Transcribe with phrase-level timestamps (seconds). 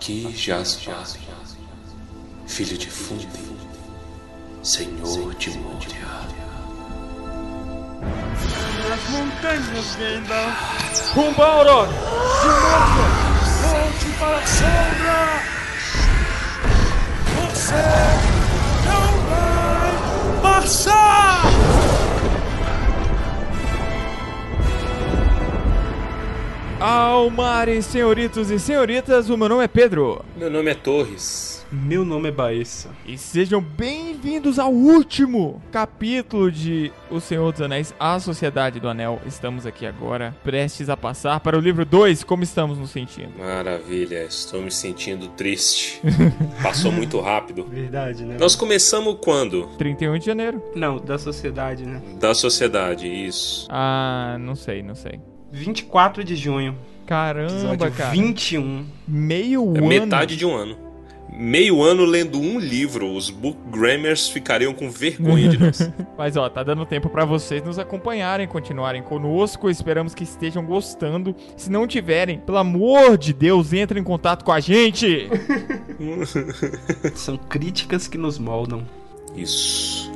[0.00, 1.20] Aqui jaz Vale,
[2.46, 3.28] filho de Fundi,
[4.62, 6.08] senhor de Moria.
[8.94, 11.14] As montanhas Gandalf!
[11.14, 11.92] Rumo à Aurora!
[11.92, 13.02] De novo!
[13.60, 15.20] Volte para a sombra!
[17.50, 17.84] Você
[18.86, 20.99] não vai passar!
[26.80, 30.24] Almares, senhoritos e senhoritas, o meu nome é Pedro.
[30.34, 31.60] Meu nome é Torres.
[31.70, 32.88] Meu nome é Baessa.
[33.06, 39.20] E sejam bem-vindos ao último capítulo de O Senhor dos Anéis, A Sociedade do Anel.
[39.26, 42.24] Estamos aqui agora, prestes a passar para o livro 2.
[42.24, 43.38] Como estamos nos sentindo?
[43.38, 46.00] Maravilha, estou me sentindo triste.
[46.62, 47.66] Passou muito rápido.
[47.66, 48.38] Verdade, né?
[48.40, 49.66] Nós começamos quando?
[49.76, 50.62] 31 de janeiro.
[50.74, 52.00] Não, da sociedade, né?
[52.18, 53.68] Da sociedade, isso.
[53.70, 55.20] Ah, não sei, não sei.
[55.52, 56.76] 24 de junho.
[57.06, 58.10] Caramba, Episódio cara.
[58.10, 58.86] 21.
[59.06, 59.86] Meio É ano.
[59.88, 60.76] metade de um ano.
[61.32, 65.90] Meio ano lendo um livro, os bookgrammers ficariam com vergonha de nós.
[66.18, 69.70] Mas ó, tá dando tempo pra vocês nos acompanharem, continuarem conosco.
[69.70, 71.34] Esperamos que estejam gostando.
[71.56, 75.28] Se não tiverem, pelo amor de Deus, entrem em contato com a gente.
[77.14, 78.82] São críticas que nos moldam.
[79.36, 80.10] Isso.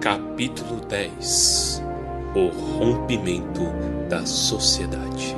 [0.00, 1.82] Capítulo 10
[2.34, 3.62] O rompimento
[4.08, 5.36] da sociedade.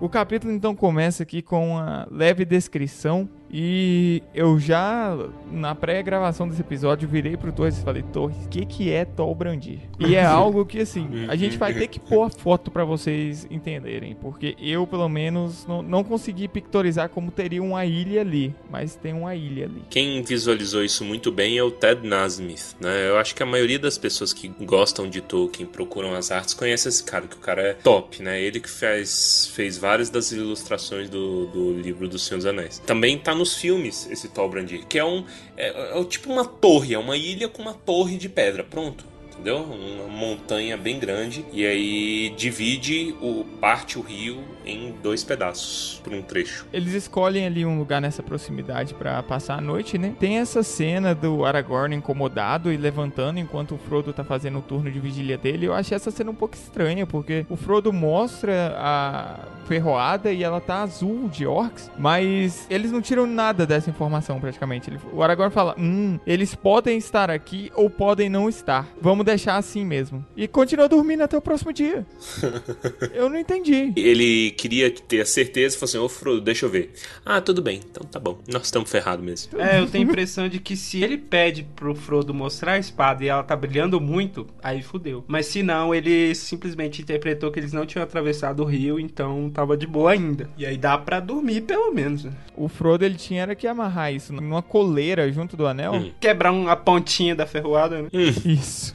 [0.00, 5.16] O capítulo então começa aqui com uma leve descrição e eu já
[5.50, 9.34] na pré-gravação desse episódio virei pro Torres e falei: "Torres, o que que é Tol
[9.34, 9.80] Brandir?".
[9.98, 13.46] E é algo que assim, a gente vai ter que pôr a foto pra vocês
[13.50, 18.94] entenderem, porque eu pelo menos não, não consegui pictorizar como teria uma ilha ali, mas
[18.96, 19.82] tem uma ilha ali.
[19.90, 23.08] Quem visualizou isso muito bem é o Ted Nasmith, né?
[23.08, 26.88] Eu acho que a maioria das pessoas que gostam de Tolkien, procuram as artes, conhece
[26.88, 28.40] esse cara, que o cara é top, né?
[28.40, 32.78] Ele que faz, fez várias das ilustrações do, do livro do Senhor dos Anéis.
[32.86, 35.24] Também tá nos filmes esse Tol Brandir, que é um
[35.56, 39.06] é, é tipo uma torre, é uma ilha com uma torre de pedra, pronto.
[39.36, 39.58] Entendeu?
[39.58, 46.12] Uma montanha bem grande e aí divide o parte o rio em dois pedaços por
[46.12, 46.66] um trecho.
[46.72, 50.14] Eles escolhem ali um lugar nessa proximidade pra passar a noite, né?
[50.18, 54.90] Tem essa cena do Aragorn incomodado e levantando enquanto o Frodo tá fazendo o turno
[54.90, 55.66] de vigília dele.
[55.66, 60.60] Eu achei essa cena um pouco estranha, porque o Frodo mostra a ferroada e ela
[60.60, 64.90] tá azul de orcs, mas eles não tiram nada dessa informação praticamente.
[65.12, 68.88] O Aragorn fala: "Hum, eles podem estar aqui ou podem não estar.
[69.00, 72.06] Vamos deixar assim mesmo." E continua dormindo até o próximo dia.
[73.12, 73.92] Eu não entendi.
[73.96, 76.92] Ele queria ter a certeza e falou assim: Ô Frodo, deixa eu ver.
[77.24, 78.38] Ah, tudo bem, então tá bom.
[78.50, 79.60] Nós estamos ferrados mesmo.
[79.60, 83.24] É, eu tenho a impressão de que se ele pede pro Frodo mostrar a espada
[83.24, 85.24] e ela tá brilhando muito, aí fudeu.
[85.26, 89.76] Mas se não, ele simplesmente interpretou que eles não tinham atravessado o rio, então tava
[89.76, 90.48] de boa ainda.
[90.56, 92.24] E aí dá pra dormir pelo menos.
[92.24, 92.32] né?
[92.56, 95.92] O Frodo ele tinha era que amarrar isso numa coleira junto do anel.
[95.94, 96.10] Hum.
[96.20, 98.08] Quebrar um- a pontinha da ferroada, né?
[98.46, 98.94] Isso.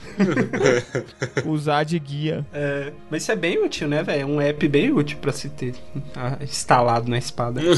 [1.46, 2.46] Usar de guia.
[2.54, 4.22] É, mas isso é bem útil, né, velho?
[4.22, 5.76] É um app bem útil pra se ter
[6.16, 7.62] ah, instalado na espada.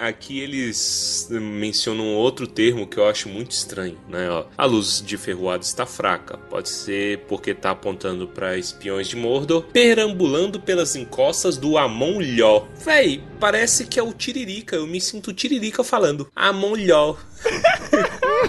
[0.00, 4.30] Aqui eles mencionam outro termo que eu acho muito estranho, né?
[4.30, 6.38] Ó, a luz de ferroado está fraca.
[6.38, 12.64] Pode ser porque tá apontando para espiões de Mordor perambulando pelas encostas do Amon Lhó.
[12.82, 14.76] Véi, parece que é o Tiririca.
[14.76, 17.16] Eu me sinto Tiririca falando Amon Lhó.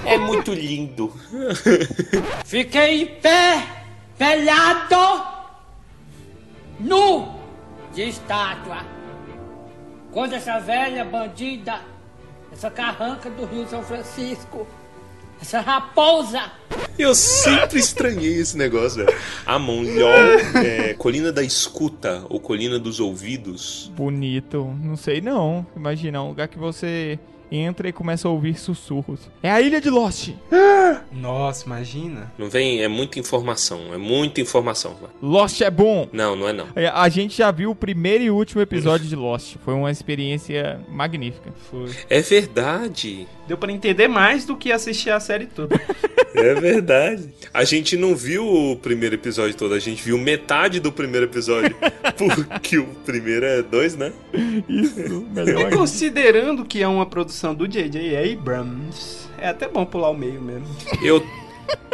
[0.05, 1.13] é muito lindo.
[2.45, 3.65] Fiquei em pé,
[4.17, 5.25] pelado,
[6.79, 7.33] nu
[7.93, 8.85] de estátua.
[10.11, 11.81] Quando essa velha bandida,
[12.51, 14.67] essa carranca do Rio São Francisco,
[15.41, 16.51] essa raposa,
[16.97, 19.17] Eu sempre estranhei esse negócio, velho.
[19.45, 20.13] Amon Lhó,
[20.63, 23.91] é, Colina da Escuta ou Colina dos Ouvidos.
[23.95, 24.75] Bonito.
[24.83, 25.65] Não sei não.
[25.75, 27.17] Imagina, um lugar que você
[27.51, 29.29] entra e começa a ouvir sussurros.
[29.43, 30.29] É a ilha de Lost.
[31.11, 32.31] Nossa, imagina.
[32.37, 34.95] Não vem, é muita informação, é muita informação.
[35.21, 36.07] Lost é bom.
[36.11, 36.67] Não, não é não.
[36.75, 39.55] É, A gente já viu o primeiro e último episódio de Lost.
[39.63, 41.51] Foi uma experiência magnífica.
[41.69, 41.89] Foi.
[42.09, 43.27] É verdade.
[43.47, 45.79] Deu pra entender mais do que assistir a série toda.
[46.33, 47.29] É verdade.
[47.53, 51.75] A gente não viu o primeiro episódio todo, a gente viu metade do primeiro episódio.
[52.17, 54.13] Porque o primeiro é dois, né?
[54.67, 58.33] Isso, melhor E considerando que é uma produção do J.J.
[58.33, 60.67] Abrams, é até bom pular o meio mesmo.
[61.03, 61.25] Eu,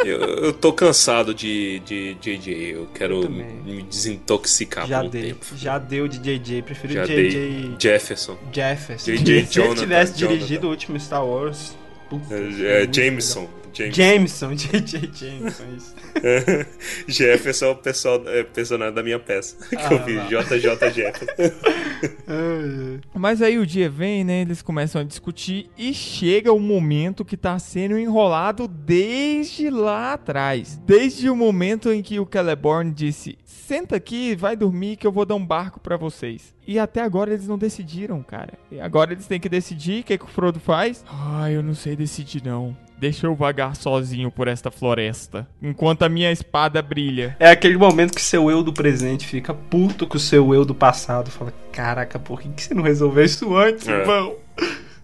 [0.04, 2.72] eu, eu tô cansado de, de JJ.
[2.74, 5.22] Eu quero Eu me desintoxicar já por um deu.
[5.22, 5.46] tempo.
[5.56, 6.62] Já deu de J.J.
[6.62, 7.30] Prefiro Já J.J.
[7.30, 7.76] dei.
[7.78, 8.36] Jefferson.
[8.52, 9.10] Jefferson.
[9.12, 9.46] J.J.
[9.52, 10.36] Se ele tivesse Jonathan.
[10.38, 11.76] dirigido o último Star Wars.
[12.08, 13.48] putz, É, é, Jameson.
[13.78, 13.96] James.
[13.96, 15.10] Jameson, J.J.
[15.14, 15.94] Jameson, isso.
[17.08, 19.56] Jefferson é o pessoal, é, personagem da minha peça.
[19.68, 20.42] Que Ah, eu lá.
[20.42, 21.58] JJ Jefferson.
[23.14, 24.42] Mas aí o dia vem, né?
[24.42, 30.80] Eles começam a discutir e chega o momento que tá sendo enrolado desde lá atrás.
[30.84, 35.24] Desde o momento em que o Celeborn disse: Senta aqui, vai dormir que eu vou
[35.26, 36.54] dar um barco pra vocês.
[36.66, 38.54] E até agora eles não decidiram, cara.
[38.70, 40.00] E agora eles têm que decidir.
[40.00, 41.04] O que, que o Frodo faz?
[41.08, 42.76] Ah, eu não sei decidir não.
[43.00, 47.36] Deixa eu vagar sozinho por esta floresta, enquanto a minha espada brilha.
[47.38, 50.74] É aquele momento que seu eu do presente fica puto com o seu eu do
[50.74, 51.30] passado.
[51.30, 54.00] Fala, caraca, por que, que você não resolveu isso antes, É.
[54.00, 54.34] irmão?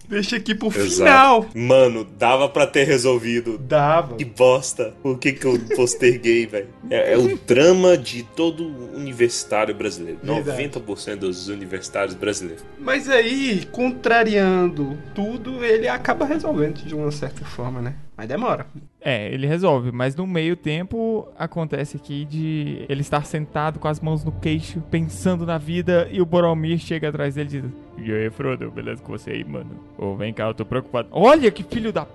[0.07, 0.89] Deixa aqui pro Exato.
[0.89, 1.45] final.
[1.53, 3.57] Mano, dava pra ter resolvido.
[3.57, 4.15] Dava.
[4.15, 4.93] Que bosta.
[5.01, 6.67] Por que, que eu posterguei, velho?
[6.89, 10.19] É, é o drama de todo universitário brasileiro.
[10.23, 10.63] Verdade.
[10.69, 12.63] 90% dos universitários brasileiros.
[12.79, 17.95] Mas aí, contrariando tudo, ele acaba resolvendo de uma certa forma, né?
[18.17, 18.65] Mas demora.
[19.01, 23.99] É, ele resolve, mas no meio tempo acontece aqui de ele estar sentado com as
[23.99, 28.13] mãos no queixo, pensando na vida, e o Boromir chega atrás dele e diz: E
[28.13, 29.71] aí, Frodo, beleza com você aí, mano?
[29.97, 31.09] Ô, vem cá, eu tô preocupado.
[31.11, 32.13] Olha que filho da p.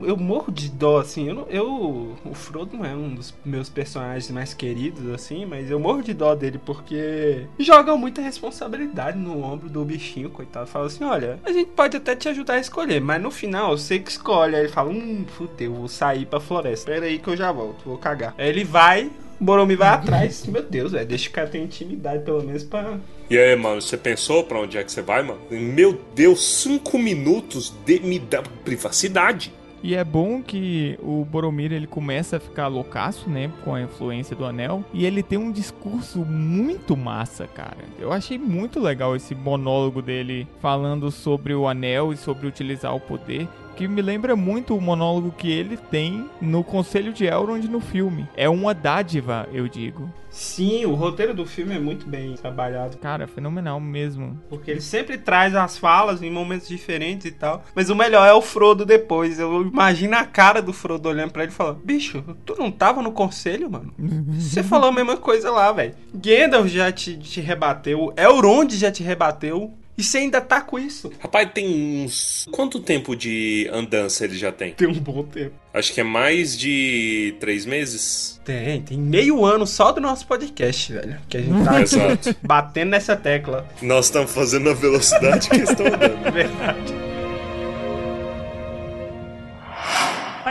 [0.00, 1.28] Eu morro de dó, assim.
[1.28, 2.16] Eu, não- eu.
[2.24, 6.12] O Frodo não é um dos meus personagens mais queridos, assim, mas eu morro de
[6.14, 10.66] dó dele porque jogam muita responsabilidade no ombro do bichinho, coitado.
[10.66, 13.98] Fala assim: olha, a gente pode até te ajudar a escolher, mas no final você
[13.98, 14.54] que escolhe.
[14.56, 16.90] Aí ele fala: hum, fudeu, vou sair pra floresta.
[16.90, 18.34] Pera aí que eu já volto, vou cagar.
[18.38, 19.10] Aí ele vai.
[19.38, 20.46] O Boromir vai atrás.
[20.48, 21.06] Meu Deus, velho.
[21.06, 22.98] Deixa o cara ter intimidade, pelo menos, pra.
[23.28, 25.40] E aí, mano, você pensou pra onde é que você vai, mano?
[25.50, 29.52] Meu Deus, cinco minutos de me dar privacidade.
[29.86, 34.34] E é bom que o Boromir ele começa a ficar loucaço, né, com a influência
[34.34, 37.84] do anel, e ele tem um discurso muito massa, cara.
[37.96, 43.00] Eu achei muito legal esse monólogo dele falando sobre o anel e sobre utilizar o
[43.00, 43.46] poder.
[43.76, 48.26] Que me lembra muito o monólogo que ele tem no Conselho de Elrond no filme.
[48.34, 50.10] É uma dádiva, eu digo.
[50.30, 52.98] Sim, o roteiro do filme é muito bem trabalhado.
[52.98, 54.38] Cara, fenomenal mesmo.
[54.48, 57.64] Porque ele sempre traz as falas em momentos diferentes e tal.
[57.74, 59.38] Mas o melhor é o Frodo depois.
[59.38, 63.00] Eu imagino a cara do Frodo olhando pra ele e falando: Bicho, tu não tava
[63.02, 63.94] no conselho, mano?
[64.38, 65.94] Você falou a mesma coisa lá, velho.
[66.14, 68.12] Gandalf já te, te rebateu.
[68.16, 69.72] Elrond já te rebateu.
[69.98, 71.10] E você ainda tá com isso.
[71.18, 72.46] Rapaz, tem uns.
[72.50, 74.74] Quanto tempo de andança ele já tem?
[74.74, 75.54] Tem um bom tempo.
[75.72, 78.40] Acho que é mais de três meses.
[78.44, 81.18] Tem, tem meio ano só do nosso podcast, velho.
[81.28, 82.36] Que a gente tá Exato.
[82.42, 83.66] batendo nessa tecla.
[83.80, 86.26] Nós estamos fazendo a velocidade que eles estão andando.
[86.26, 86.94] É verdade.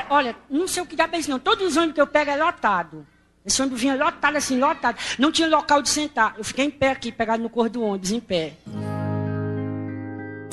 [0.09, 1.39] Olha, não sei o que dá pra isso não.
[1.39, 3.05] Todos os ônibus que eu pego é lotado.
[3.45, 4.97] Esse ônibus vinha lotado assim, lotado.
[5.19, 6.33] Não tinha local de sentar.
[6.37, 8.53] Eu fiquei em pé aqui, pegado no corpo do ônibus, em pé.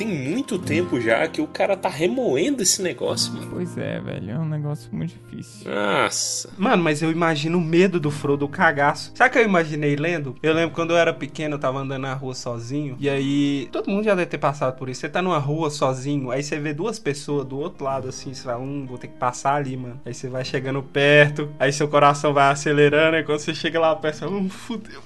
[0.02, 3.46] Tem muito tempo já que o cara tá remoendo esse negócio, mano.
[3.52, 4.32] Pois é, velho.
[4.32, 5.70] É um negócio muito difícil.
[5.70, 6.50] Nossa.
[6.58, 9.12] Mano, mas eu imagino o medo do Frodo, o cagaço.
[9.14, 10.34] Sabe o que eu imaginei lendo?
[10.43, 12.96] Eu lembro quando eu era pequeno, eu tava andando na rua sozinho.
[12.99, 15.02] E aí, todo mundo já deve ter passado por isso.
[15.02, 18.43] Você tá numa rua sozinho, aí você vê duas pessoas do outro lado, assim, você
[18.43, 20.00] fala, hum, vou ter que passar ali, mano.
[20.04, 23.94] Aí você vai chegando perto, aí seu coração vai acelerando, aí quando você chega lá
[23.94, 25.00] perto, você hum, fudeu.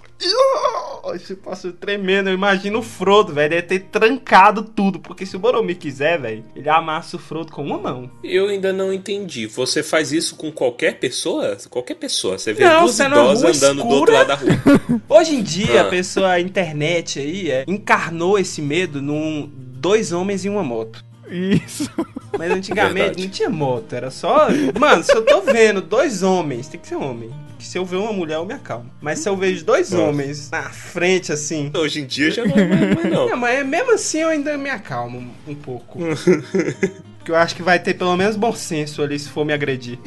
[1.12, 2.28] Você passa tremendo.
[2.28, 3.50] Eu imagino o Frodo, velho.
[3.50, 4.98] Deve ter trancado tudo.
[4.98, 8.10] Porque se o Boromir quiser, velho, ele amassa o Frodo com uma mão.
[8.24, 9.46] Eu ainda não entendi.
[9.46, 11.56] Você faz isso com qualquer pessoa?
[11.70, 12.38] Qualquer pessoa.
[12.38, 14.18] Você vê Não, duas você é idosas andando do outro escura.
[14.18, 15.00] lado da rua.
[15.08, 15.86] Hoje em dia, Ah.
[15.86, 21.04] a pessoa, a internet aí, é, encarnou esse medo num dois homens em uma moto.
[21.28, 21.90] Isso.
[22.38, 23.22] Mas antigamente Verdade.
[23.24, 24.46] não tinha moto, era só.
[24.78, 27.30] Mano, se eu tô vendo dois homens, tem que ser homem.
[27.66, 28.88] Que se eu ver uma mulher, eu me acalmo.
[29.00, 30.04] Mas se eu vejo dois Nossa.
[30.04, 31.72] homens na frente, assim.
[31.76, 33.28] Hoje em dia já não é mais, mais não.
[33.28, 35.98] Não, mas mesmo assim eu ainda me acalmo um- pouco.
[37.18, 39.98] Porque eu acho que vai ter pelo menos bom senso ali se for me agredir.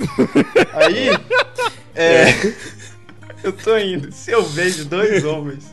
[0.74, 1.10] Aí.
[1.96, 2.28] É.
[3.44, 4.10] Eu tô indo.
[4.14, 5.66] Se eu vejo dois homens,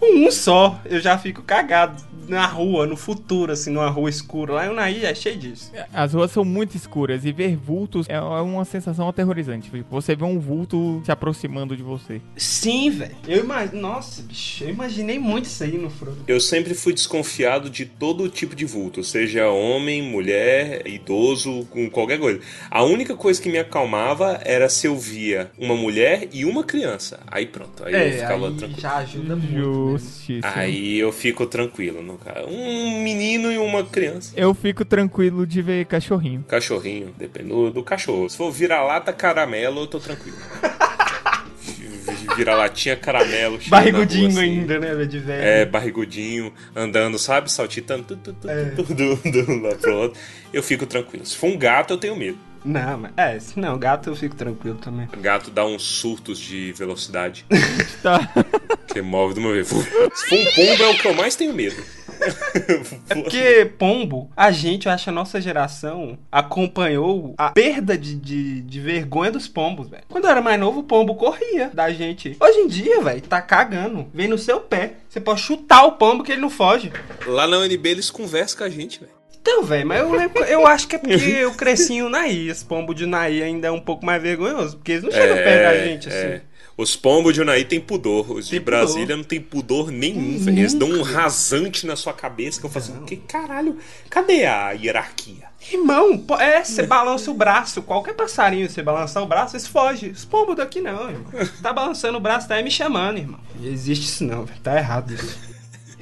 [0.00, 4.54] um só, eu já fico cagado na rua, no futuro, assim, numa rua escura.
[4.54, 5.70] Lá em Unaí é cheio disso.
[5.92, 9.70] As ruas são muito escuras e ver vultos é uma sensação aterrorizante.
[9.70, 12.20] Tipo, Você vê um vulto se aproximando de você.
[12.36, 13.14] Sim, velho.
[13.26, 13.80] Eu imagino.
[13.80, 16.18] Nossa, bicho, eu imaginei muito isso aí no Frodo.
[16.26, 22.18] Eu sempre fui desconfiado de todo tipo de vulto, seja homem, mulher, idoso, com qualquer
[22.18, 22.40] coisa.
[22.70, 27.20] A única coisa que me acalmava era se eu via uma mulher e uma criança.
[27.26, 28.74] Aí pronto, aí eu ficava tranquilo.
[28.78, 29.98] É, já ajuda muito.
[29.98, 30.52] Justíssimo.
[30.54, 32.46] Aí eu fico tranquilo, cara.
[32.46, 34.32] Um menino e uma criança.
[34.36, 36.44] Eu fico tranquilo de ver cachorrinho.
[36.48, 38.28] Cachorrinho, dependendo do cachorro.
[38.28, 40.36] Se for vira-lata caramelo, eu tô tranquilo.
[42.36, 43.60] Vira-latinha caramelo.
[43.60, 44.50] chega na Barrigudinho rua, assim.
[44.60, 45.42] ainda, né, velho, de velho.
[45.44, 47.50] É, barrigudinho, andando, sabe?
[47.50, 48.64] Saltitando tu, tu, tu, É.
[48.70, 50.20] do, do, lá pro outro.
[50.52, 51.24] Eu fico tranquilo.
[51.24, 52.38] Se for um gato, eu tenho medo.
[52.64, 55.06] Não, mas é, se não, gato eu fico tranquilo também.
[55.20, 57.44] Gato dá uns surtos de velocidade.
[58.02, 58.28] Tá.
[58.88, 59.68] que move de uma vez.
[59.68, 59.76] Se
[60.28, 61.76] for um pombo é o que eu mais tenho medo.
[63.08, 68.14] É porque pombo, a gente, eu acho que a nossa geração acompanhou a perda de,
[68.14, 70.04] de, de vergonha dos pombos, velho.
[70.08, 72.36] Quando eu era mais novo, o pombo corria da gente.
[72.40, 74.06] Hoje em dia, velho, tá cagando.
[74.14, 74.94] Vem no seu pé.
[75.08, 76.92] Você pode chutar o pombo que ele não foge.
[77.26, 79.12] Lá na UNB eles conversam com a gente, velho.
[79.40, 82.48] Então, velho, mas eu, lembro, eu acho que é porque eu cresci em Unaí.
[82.48, 85.62] Esse pombo de Unaí ainda é um pouco mais vergonhoso, porque eles não chegam perto
[85.62, 86.16] da gente, assim.
[86.16, 86.42] é.
[86.76, 88.32] Os pombos de Unaí tem pudor.
[88.32, 90.58] Os Tem de Brasília não tem pudor nenhum, velho.
[90.58, 93.78] Eles dão um rasante na sua cabeça que eu falo assim, que caralho,
[94.10, 95.44] cadê a hierarquia?
[95.72, 97.80] Irmão, é, você balança o braço.
[97.82, 100.10] Qualquer passarinho, você balançar o braço, eles fogem.
[100.10, 101.26] Os pombos daqui não, irmão.
[101.62, 103.40] Tá balançando o braço, tá aí me chamando, irmão.
[103.58, 104.60] Não existe isso não, velho.
[104.60, 105.53] Tá errado isso.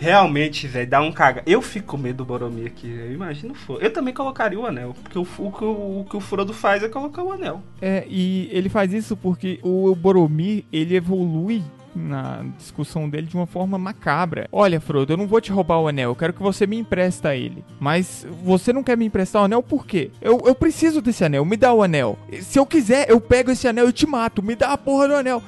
[0.03, 1.43] Realmente, velho, dá um caga.
[1.47, 2.89] Eu fico com medo do Boromir aqui.
[2.91, 3.81] Eu imagino Frodo.
[3.85, 4.95] Eu também colocaria o anel.
[5.03, 7.63] Porque o, o, que o- o que o Frodo faz é colocar o anel.
[7.81, 11.63] É, e ele faz isso porque o Boromir, ele evolui
[11.95, 14.49] na discussão dele de uma forma macabra.
[14.53, 17.35] Olha, Frodo, eu não vou te roubar o anel, eu quero que você me empresta
[17.35, 17.65] ele.
[17.81, 20.11] Mas você não quer me emprestar o anel por quê?
[20.21, 22.19] Eu, eu preciso desse anel, me dá o anel.
[22.41, 25.15] Se eu quiser, eu pego esse anel e te mato, me dá a porra do
[25.15, 25.43] anel.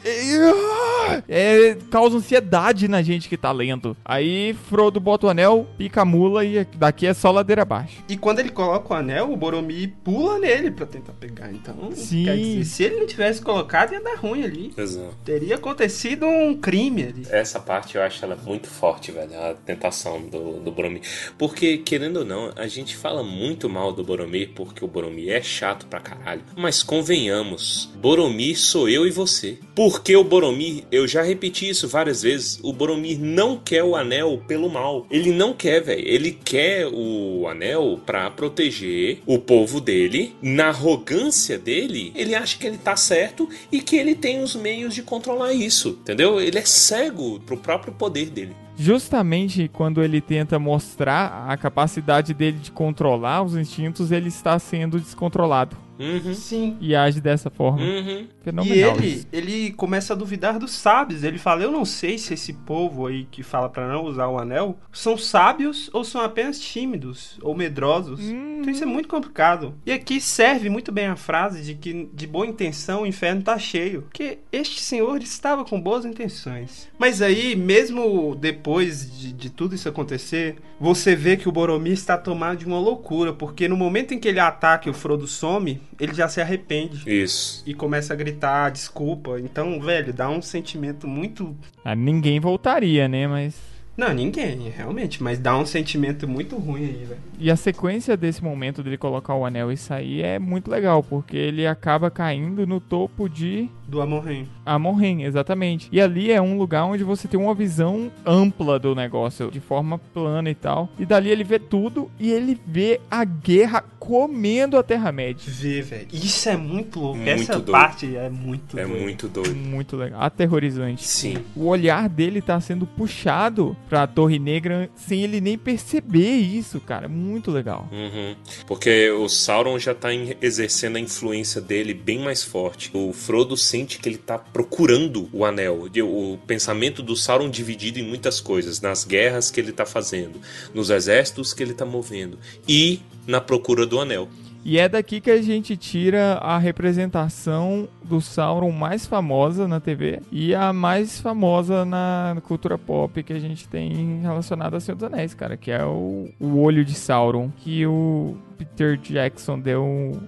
[1.28, 3.96] É, causa ansiedade na gente que tá lendo.
[4.04, 8.02] Aí Frodo bota o anel, pica a mula e daqui é só ladeira abaixo.
[8.08, 11.52] E quando ele coloca o anel, o Boromir pula nele pra tentar pegar.
[11.52, 12.24] Então, Sim.
[12.24, 14.72] quer dizer, se ele não tivesse colocado, ia dar ruim ali.
[14.76, 15.14] Exato.
[15.24, 17.26] Teria acontecido um crime ali.
[17.30, 19.38] Essa parte eu acho ela muito forte, velho.
[19.38, 21.02] A tentação do, do Boromir.
[21.38, 25.42] Porque, querendo ou não, a gente fala muito mal do Boromir porque o Boromir é
[25.42, 26.42] chato pra caralho.
[26.56, 29.58] Mas convenhamos, Boromir sou eu e você.
[29.74, 34.42] Porque o Boromir, eu já repeti isso várias vezes, o Boromir não quer o anel
[34.46, 35.06] pelo mal.
[35.10, 36.06] Ele não quer, velho.
[36.06, 40.34] Ele quer o anel pra proteger o povo dele.
[40.42, 44.94] Na arrogância dele, ele acha que ele tá certo e que ele tem os meios
[44.94, 46.23] de controlar isso, entendeu?
[46.40, 48.54] Ele é cego pro próprio poder dele.
[48.76, 54.98] Justamente quando ele tenta mostrar a capacidade dele de controlar os instintos, ele está sendo
[54.98, 55.83] descontrolado.
[55.98, 56.34] Uhum.
[56.34, 56.76] Sim.
[56.80, 57.80] E age dessa forma.
[57.82, 58.26] Uhum.
[58.40, 58.96] E Fenomenal.
[58.96, 59.26] ele, isso.
[59.32, 61.22] ele começa a duvidar dos sábios.
[61.22, 64.38] Ele fala: Eu não sei se esse povo aí que fala pra não usar o
[64.38, 68.20] anel são sábios ou são apenas tímidos ou medrosos.
[68.20, 69.74] Então isso é muito complicado.
[69.84, 73.58] E aqui serve muito bem a frase de que de boa intenção o inferno tá
[73.58, 74.02] cheio.
[74.02, 76.88] Porque este senhor estava com boas intenções.
[76.98, 82.16] Mas aí, mesmo depois de, de tudo isso acontecer, você vê que o Boromir está
[82.18, 83.32] tomado de uma loucura.
[83.32, 87.02] Porque no momento em que ele ataca e o Frodo some, ele já se arrepende
[87.06, 87.62] Isso.
[87.66, 89.38] e começa a gritar desculpa.
[89.40, 91.56] Então, velho, dá um sentimento muito.
[91.84, 93.26] Ah, ninguém voltaria, né?
[93.26, 93.74] Mas.
[93.96, 97.20] Não, ninguém, realmente, mas dá um sentimento muito ruim aí, velho.
[97.38, 101.36] E a sequência desse momento dele colocar o anel e sair é muito legal, porque
[101.36, 104.46] ele acaba caindo no topo de Do Amorren.
[104.64, 105.88] Amorren, exatamente.
[105.92, 109.98] E ali é um lugar onde você tem uma visão ampla do negócio, de forma
[109.98, 110.88] plana e tal.
[110.98, 115.44] E dali ele vê tudo e ele vê a guerra comendo a Terra-média.
[115.46, 116.08] Vê, velho.
[116.12, 117.16] Isso é muito louco.
[117.18, 117.72] Muito Essa doido.
[117.72, 119.00] parte é muito É doida.
[119.00, 119.54] muito doido.
[119.54, 121.04] Muito legal, aterrorizante.
[121.06, 121.38] Sim.
[121.56, 127.08] O olhar dele tá sendo puxado pra Torre Negra sem ele nem perceber isso, cara.
[127.08, 127.88] Muito legal.
[127.92, 128.34] Uhum.
[128.66, 130.08] Porque o Sauron já tá
[130.40, 132.90] exercendo a influência dele bem mais forte.
[132.94, 135.90] O Frodo sente que ele tá procurando o anel.
[136.04, 138.80] O pensamento do Sauron dividido em muitas coisas.
[138.80, 140.40] Nas guerras que ele tá fazendo,
[140.72, 142.38] nos exércitos que ele tá movendo
[142.68, 144.28] e na procura do anel.
[144.64, 150.20] E é daqui que a gente tira a representação do Sauron mais famosa na TV
[150.32, 155.04] e a mais famosa na cultura pop que a gente tem relacionada a Senhor dos
[155.04, 159.84] Anéis, cara, que é o, o olho de Sauron, que o Peter Jackson deu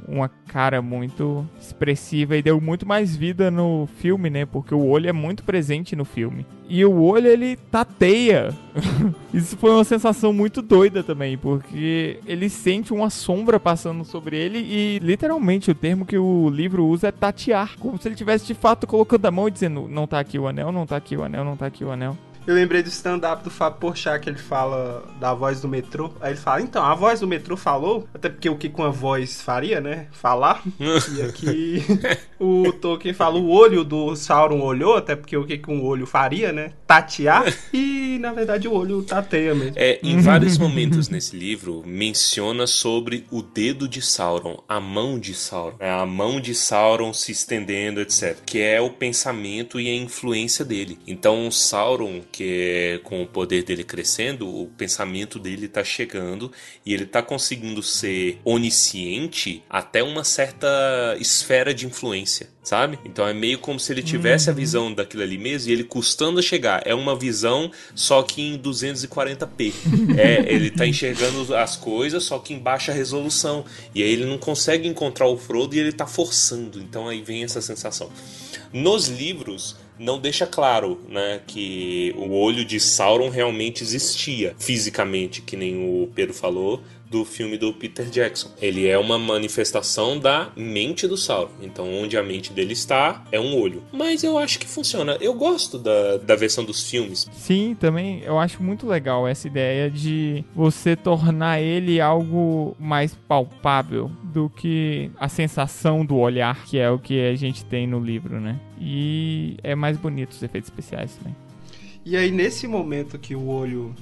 [0.06, 4.44] uma cara muito expressiva e deu muito mais vida no filme, né?
[4.44, 6.46] Porque o olho é muito presente no filme.
[6.68, 8.52] E o olho ele tateia.
[9.32, 14.58] Isso foi uma sensação muito doida também, porque ele sente uma sombra passando sobre ele
[14.58, 18.54] e literalmente o termo que o livro usa é tatear, como se ele tivesse de
[18.54, 21.22] fato colocando a mão e dizendo: "Não tá aqui o anel, não tá aqui o
[21.22, 22.16] anel, não tá aqui o anel".
[22.46, 26.12] Eu lembrei do stand-up do Fábio Porchat, que ele fala da voz do metrô.
[26.20, 28.90] Aí ele fala, então, a voz do metrô falou, até porque o que com a
[28.90, 30.06] voz faria, né?
[30.12, 30.62] Falar.
[30.78, 31.82] e aqui
[32.38, 36.06] o Tolkien fala, o olho do Sauron olhou, até porque o que com o olho
[36.06, 36.72] faria, né?
[36.86, 37.52] Tatear.
[37.72, 39.72] E, na verdade, o olho tateia mesmo.
[39.74, 45.34] É, em vários momentos nesse livro menciona sobre o dedo de Sauron, a mão de
[45.34, 48.38] Sauron, né, a mão de Sauron se estendendo, etc.
[48.46, 50.98] Que é o pensamento e a influência dele.
[51.06, 56.52] Então, Sauron, porque com o poder dele crescendo, o pensamento dele tá chegando
[56.84, 62.98] e ele tá conseguindo ser onisciente até uma certa esfera de influência, sabe?
[63.06, 66.38] Então é meio como se ele tivesse a visão daquilo ali mesmo e ele custando
[66.38, 66.82] a chegar.
[66.84, 69.72] É uma visão só que em 240p.
[70.18, 73.64] é, ele tá enxergando as coisas só que em baixa resolução.
[73.94, 76.80] E aí ele não consegue encontrar o Frodo e ele tá forçando.
[76.80, 78.10] Então aí vem essa sensação.
[78.74, 85.56] Nos livros, não deixa claro né, que o olho de Sauron realmente existia fisicamente, que
[85.56, 88.50] nem o Pedro falou, do filme do Peter Jackson.
[88.60, 91.50] Ele é uma manifestação da mente do Sauron.
[91.62, 93.82] Então, onde a mente dele está, é um olho.
[93.92, 95.16] Mas eu acho que funciona.
[95.20, 97.26] Eu gosto da, da versão dos filmes.
[97.32, 104.10] Sim, também eu acho muito legal essa ideia de você tornar ele algo mais palpável
[104.22, 108.40] do que a sensação do olhar, que é o que a gente tem no livro,
[108.40, 108.58] né?
[108.80, 111.34] E é mais bonito os efeitos especiais também.
[112.04, 113.94] E aí, nesse momento que o olho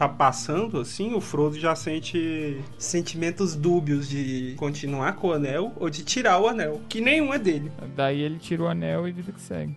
[0.00, 5.90] tá passando, assim, o Frodo já sente sentimentos dúbios de continuar com o anel ou
[5.90, 7.70] de tirar o anel, que nenhum é dele.
[7.94, 9.76] Daí ele tira o anel e vida que segue.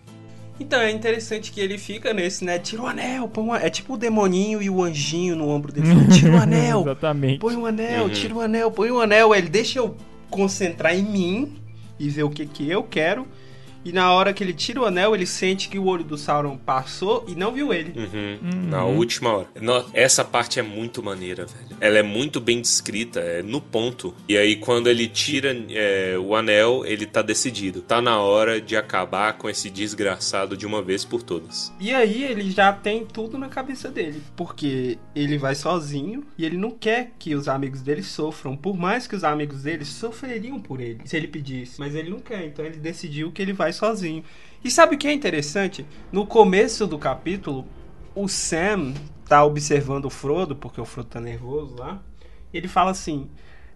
[0.58, 2.58] Então é interessante que ele fica nesse, né?
[2.58, 3.54] Tira o anel, põe um...
[3.54, 5.88] É tipo o demoninho e o anjinho no ombro dele.
[6.18, 7.38] Tira o anel, Exatamente.
[7.40, 8.08] põe o anel, Uhum.
[8.08, 9.34] tira o anel, põe o anel.
[9.34, 9.94] Ele deixa eu
[10.30, 11.56] concentrar em mim
[12.00, 13.26] e ver o que que eu quero.
[13.84, 16.56] E na hora que ele tira o anel, ele sente que o olho do Sauron
[16.56, 17.92] passou e não viu ele.
[17.98, 18.38] Uhum.
[18.42, 18.68] Uhum.
[18.70, 19.48] Na última hora.
[19.60, 21.76] No- essa parte é muito maneira, velho.
[21.80, 24.14] Ela é muito bem descrita, é no ponto.
[24.28, 27.82] E aí, quando ele tira é, o anel, ele tá decidido.
[27.82, 31.72] Tá na hora de acabar com esse desgraçado de uma vez por todas.
[31.80, 36.56] E aí ele já tem tudo na cabeça dele, porque ele vai sozinho e ele
[36.56, 40.80] não quer que os amigos dele sofram, por mais que os amigos dele sofreriam por
[40.80, 44.24] ele, se ele pedisse, mas ele não quer, então ele decidiu que ele vai sozinho.
[44.64, 45.86] E sabe o que é interessante?
[46.10, 47.66] No começo do capítulo,
[48.14, 48.94] o Sam
[49.28, 52.00] tá observando o Frodo, porque o Frodo tá nervoso lá.
[52.52, 53.28] e Ele fala assim: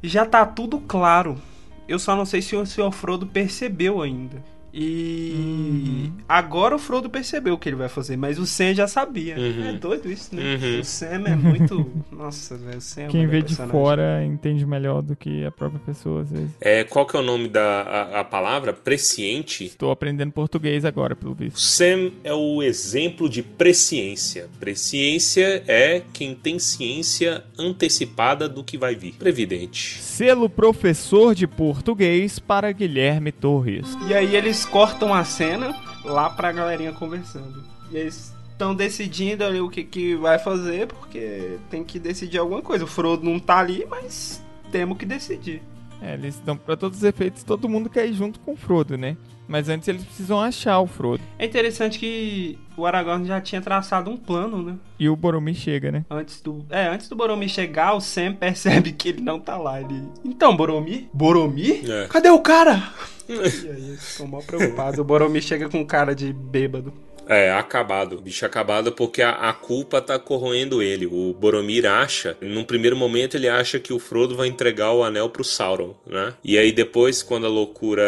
[0.02, 1.40] "Já tá tudo claro.
[1.86, 7.54] Eu só não sei se o senhor Frodo percebeu ainda." E agora o Frodo percebeu
[7.54, 9.36] o que ele vai fazer, mas o Sam já sabia.
[9.36, 9.68] Uhum.
[9.68, 10.42] É doido isso, né?
[10.42, 10.80] Uhum.
[10.80, 11.90] O Sam é muito.
[12.12, 15.50] Nossa, velho, o Sam é o Quem vê de fora entende melhor do que a
[15.50, 16.50] própria pessoa, às vezes.
[16.60, 18.72] É, qual que é o nome da a, a palavra?
[18.72, 19.64] Presciente.
[19.64, 21.58] Estou aprendendo português agora, pelo visto.
[21.58, 24.48] Sam é o exemplo de presciência.
[24.60, 29.14] Presciência é quem tem ciência antecipada do que vai vir.
[29.14, 30.00] Previdente.
[30.00, 33.86] Selo professor de português para Guilherme Torres.
[34.08, 35.72] E aí eles cortam a cena
[36.04, 37.62] lá pra galerinha conversando.
[37.92, 42.60] E eles estão decidindo ali o que, que vai fazer, porque tem que decidir alguma
[42.60, 42.84] coisa.
[42.84, 44.42] O Frodo não tá ali, mas
[44.72, 45.62] temos que decidir.
[46.02, 48.98] É, eles estão para todos os efeitos, todo mundo quer ir junto com o Frodo,
[48.98, 49.16] né?
[49.48, 51.22] Mas antes eles precisam achar o Frodo.
[51.38, 54.76] É interessante que o Aragorn já tinha traçado um plano, né?
[54.98, 56.04] E o Boromir chega, né?
[56.10, 56.64] Antes do.
[56.68, 59.80] É, antes do Boromir chegar, o Sam percebe que ele não tá lá.
[59.80, 60.02] Ele.
[60.22, 61.08] Então, Boromir?
[61.12, 61.90] Boromir?
[61.90, 62.06] É.
[62.08, 62.92] Cadê o cara?
[63.26, 65.00] e aí eles ficam mal preocupados.
[65.00, 66.92] O Boromir chega com cara de bêbado.
[67.28, 68.20] É, acabado.
[68.20, 71.06] Bicho acabado porque a, a culpa tá corroendo ele.
[71.06, 75.28] O Boromir acha, num primeiro momento ele acha que o Frodo vai entregar o anel
[75.28, 76.32] pro Sauron, né?
[76.42, 78.02] E aí depois, quando a loucura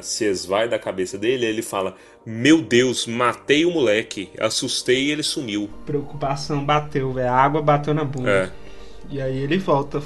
[0.00, 5.22] se esvai da cabeça dele, ele fala: Meu Deus, matei o moleque, assustei e ele
[5.22, 5.68] sumiu.
[5.84, 7.28] Preocupação bateu, velho.
[7.28, 8.30] A água bateu na bunda.
[8.30, 8.50] É.
[9.10, 10.00] E aí ele volta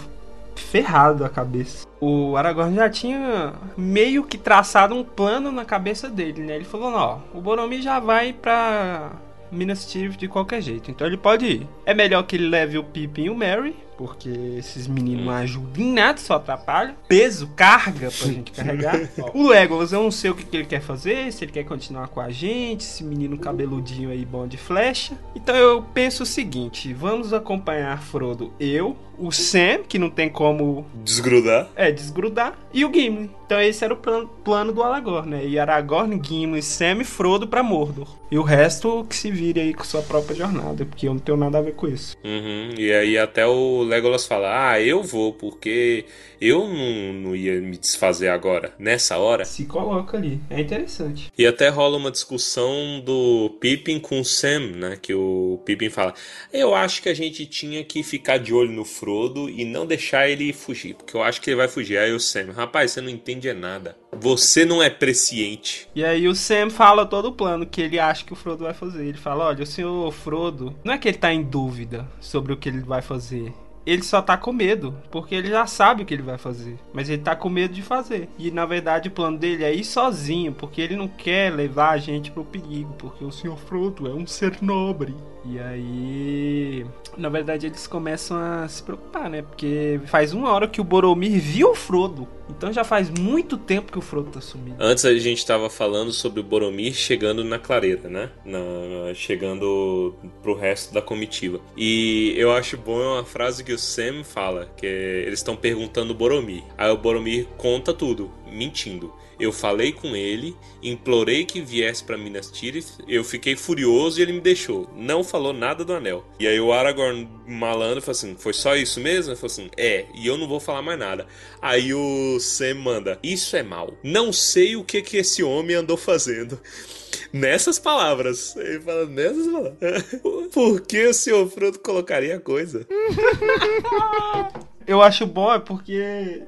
[0.60, 1.86] ferrado a cabeça.
[2.00, 6.56] O Aragorn já tinha meio que traçado um plano na cabeça dele, né?
[6.56, 9.12] Ele falou, ó, o Boromir já vai pra
[9.50, 11.68] Minas Tirith de qualquer jeito, então ele pode ir.
[11.84, 14.28] É melhor que ele leve o Pippin e o Merry, porque
[14.58, 16.94] esses meninos não ajudam em nada, só atrapalham.
[17.08, 18.96] Peso, carga pra gente carregar.
[19.34, 22.08] O Legolas, eu não sei o que, que ele quer fazer, se ele quer continuar
[22.08, 25.14] com a gente, esse menino cabeludinho aí bom de flecha.
[25.34, 30.84] Então eu penso o seguinte, vamos acompanhar Frodo, eu, o Sam, que não tem como
[31.02, 31.68] Desgrudar.
[31.74, 33.30] é, desgrudar, e o Gimli.
[33.46, 35.46] Então esse era o plano, plano do Aragorn, né?
[35.46, 38.08] E Aragorn, Gimli, Sam e Frodo pra Mordor.
[38.30, 41.38] E o resto que se vire aí com sua própria jornada, porque eu não tenho
[41.38, 42.16] nada a ver com isso.
[42.24, 42.70] Uhum.
[42.76, 46.04] E aí até o Legolas fala: Ah, eu vou, porque
[46.40, 49.44] eu não, não ia me desfazer agora, nessa hora.
[49.44, 51.32] Se coloca ali, é interessante.
[51.36, 54.98] E até rola uma discussão do Pippin com o Sam, né?
[55.00, 56.14] Que o Pippin fala:
[56.52, 60.28] Eu acho que a gente tinha que ficar de olho no Frodo e não deixar
[60.28, 61.98] ele fugir, porque eu acho que ele vai fugir.
[61.98, 63.96] Aí o Sam, rapaz, você não entende nada.
[64.12, 65.88] Você não é presciente.
[65.94, 68.74] E aí o Sam fala todo o plano que ele acha que o Frodo vai
[68.74, 69.04] fazer.
[69.04, 72.56] Ele fala, olha, o senhor Frodo, não é que ele tá em dúvida sobre o
[72.56, 73.52] que ele vai fazer.
[73.86, 77.08] Ele só tá com medo, porque ele já sabe o que ele vai fazer, mas
[77.08, 78.28] ele tá com medo de fazer.
[78.38, 81.98] E na verdade o plano dele é ir sozinho, porque ele não quer levar a
[81.98, 83.56] gente pro perigo, porque o Sr.
[83.56, 85.14] Frodo é um ser nobre.
[85.48, 89.42] E aí, na verdade, eles começam a se preocupar, né?
[89.42, 92.26] Porque faz uma hora que o Boromir viu o Frodo.
[92.48, 94.76] Então já faz muito tempo que o Frodo tá sumido.
[94.78, 98.30] Antes a gente tava falando sobre o Boromir chegando na clareira, né?
[98.44, 101.60] Na, chegando pro resto da comitiva.
[101.76, 106.16] E eu acho bom uma frase que o Sam fala, que eles estão perguntando o
[106.16, 106.64] Boromir.
[106.76, 109.14] Aí o Boromir conta tudo, mentindo.
[109.38, 114.32] Eu falei com ele, implorei que viesse para Minas Tirith, eu fiquei furioso e ele
[114.32, 114.88] me deixou.
[114.96, 116.24] Não falou nada do anel.
[116.38, 120.06] E aí o Aragorn malandro falou assim: "Foi só isso mesmo?" Ele falou assim: "É,
[120.14, 121.26] e eu não vou falar mais nada".
[121.60, 123.92] Aí o Sam manda: "Isso é mal.
[124.02, 126.58] Não sei o que que esse homem andou fazendo."
[127.32, 128.54] Nessas palavras.
[128.56, 130.04] Ele fala nessas palavras.
[130.52, 132.86] Por que o senhor Frodo colocaria a coisa?
[134.86, 136.42] Eu acho bom é porque,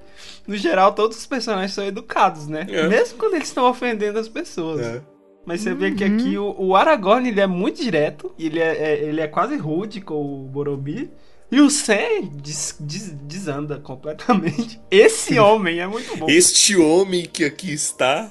[0.47, 2.67] no geral, todos os personagens são educados, né?
[2.71, 2.87] É.
[2.89, 4.81] Mesmo quando eles estão ofendendo as pessoas.
[4.81, 5.01] É.
[5.45, 9.03] Mas você vê que aqui o, o Aragorn ele é muito direto, ele é, é-
[9.05, 11.09] ele é quase rude com o Boromir.
[11.51, 14.79] E o Sam des- des- desanda completamente.
[14.91, 16.27] Esse homem é muito bom.
[16.29, 18.29] Este homem que aqui está,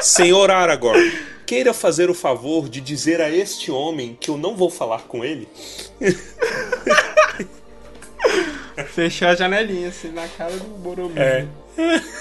[0.00, 1.12] senhor Aragorn,
[1.46, 5.22] queira fazer o favor de dizer a este homem que eu não vou falar com
[5.22, 5.46] ele?
[8.88, 11.18] Fechou a janelinha assim na cara do Boromir.
[11.18, 11.46] É.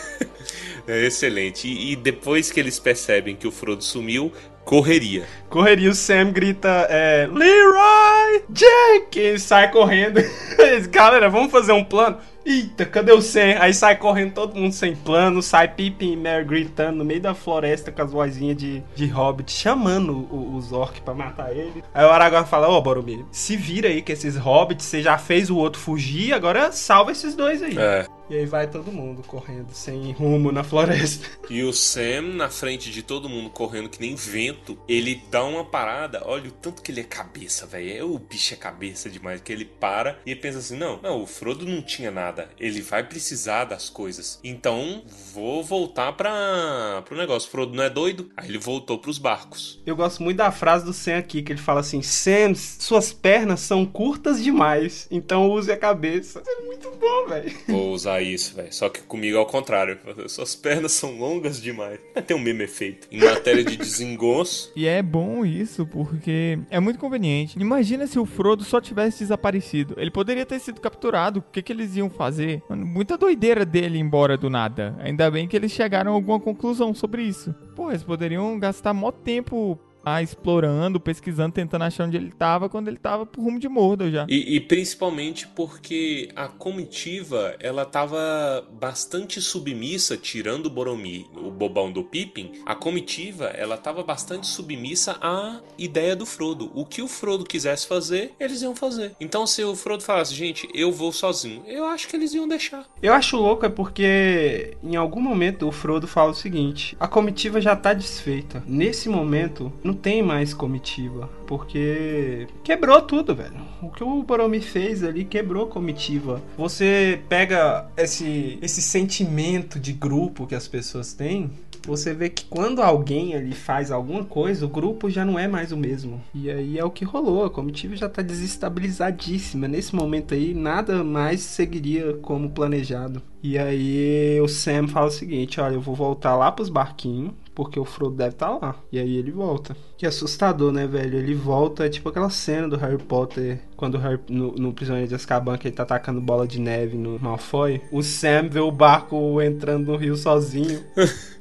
[0.87, 1.67] É excelente.
[1.67, 4.31] E, e depois que eles percebem que o Frodo sumiu,
[4.65, 5.23] correria.
[5.49, 10.19] Correria, o Sam grita, é, Leroy Jenkins, sai correndo.
[10.91, 12.17] Galera, vamos fazer um plano?
[12.45, 13.56] Eita, cadê o Sam?
[13.60, 17.34] Aí sai correndo todo mundo sem plano, sai Pippin e Merry gritando no meio da
[17.34, 21.84] floresta com as vozinhas de, de Hobbit, chamando os orcs pra matar ele.
[21.93, 25.49] Aí o Aragorn fala, ô Boromir, se vira aí que esses Hobbits, você já fez
[25.49, 27.77] o outro fugir, agora salva esses dois aí.
[27.77, 28.06] É.
[28.29, 31.27] E aí vai todo mundo correndo, sem rumo na floresta.
[31.49, 35.63] E o Sam, na frente de todo mundo, correndo que nem vento, ele dá uma
[35.63, 36.23] parada.
[36.25, 38.12] Olha o tanto que ele é cabeça, velho.
[38.12, 39.41] O bicho é cabeça demais.
[39.41, 42.32] Que ele para e pensa assim: não, não, o Frodo não tinha nada.
[42.59, 44.39] Ele vai precisar das coisas.
[44.43, 47.47] Então vou voltar pra, pro negócio.
[47.47, 48.29] O Frodo não é doido?
[48.35, 49.81] Aí ele voltou pros barcos.
[49.85, 53.59] Eu gosto muito da frase do Sam aqui, que ele fala assim: Sam, suas pernas
[53.59, 56.41] são curtas demais, então use a cabeça.
[56.45, 57.51] É muito bom, velho.
[57.67, 58.73] Vou usar isso, velho.
[58.73, 59.99] Só que comigo é ao contrário.
[60.27, 61.99] Suas pernas são longas demais.
[62.25, 63.07] Tem um mesmo efeito.
[63.11, 67.59] Em matéria de desengonço, E é bom isso, porque é muito conveniente.
[67.59, 69.95] Imagina se o Frodo só tivesse desaparecido.
[69.97, 71.39] Ele poderia ter sido capturado.
[71.39, 72.22] O que, que eles iam fazer?
[72.69, 74.95] Mano, muita doideira dele ir embora do nada.
[74.99, 77.53] Ainda bem que eles chegaram a alguma conclusão sobre isso.
[77.75, 82.87] Pô, eles poderiam gastar mó tempo ah, explorando, pesquisando, tentando achar onde ele tava, quando
[82.87, 84.25] ele tava pro rumo de Mordor já.
[84.29, 91.91] E, e principalmente porque a comitiva ela tava bastante submissa, tirando o Boromir, o bobão
[91.91, 96.71] do Pippin, a comitiva ela tava bastante submissa à ideia do Frodo.
[96.73, 99.15] O que o Frodo quisesse fazer, eles iam fazer.
[99.19, 102.85] Então se o Frodo falasse, gente, eu vou sozinho, eu acho que eles iam deixar.
[103.01, 107.61] Eu acho louco é porque em algum momento o Frodo fala o seguinte: a comitiva
[107.61, 108.63] já tá desfeita.
[108.67, 113.56] Nesse momento não tem mais comitiva, porque quebrou tudo, velho.
[113.82, 116.41] O que o Boromir fez ali quebrou comitiva.
[116.58, 121.51] Você pega esse esse sentimento de grupo que as pessoas têm,
[121.86, 125.73] você vê que quando alguém ali faz alguma coisa, o grupo já não é mais
[125.73, 126.21] o mesmo.
[126.34, 129.67] E aí é o que rolou, a comitiva já tá desestabilizadíssima.
[129.67, 133.21] Nesse momento aí, nada mais seguiria como planejado.
[133.41, 137.34] E aí o Sam fala o seguinte: olha, eu vou voltar lá pros barquinhos.
[137.55, 138.75] Porque o Frodo deve estar lá.
[138.91, 139.75] E aí ele volta.
[139.97, 141.17] Que assustador, né, velho?
[141.17, 143.59] Ele volta, é tipo aquela cena do Harry Potter.
[143.75, 146.97] Quando o Harry, no, no Prisioneiro de Azkaban, que ele tá atacando bola de neve
[146.97, 147.81] no Malfoy.
[147.91, 150.83] O Sam vê o barco entrando no rio sozinho.